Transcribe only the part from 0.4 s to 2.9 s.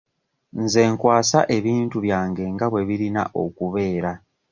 Nze nkwasa ebintu byange nga bwe